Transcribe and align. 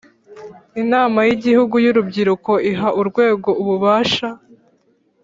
Inama 0.81 1.19
y’Igihugu 1.27 1.75
y’Urubyiruko 1.85 2.51
iha 2.71 2.89
urwego 2.99 3.49
ububasha 3.61 4.27